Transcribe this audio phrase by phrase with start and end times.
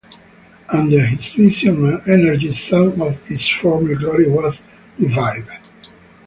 [0.73, 4.57] Under his vision and energy some of its former glory was
[4.97, 5.51] revived.